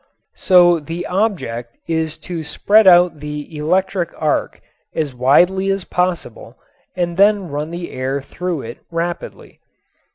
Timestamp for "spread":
2.41-2.87